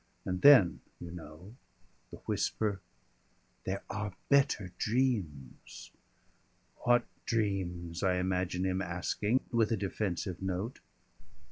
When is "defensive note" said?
9.77-10.79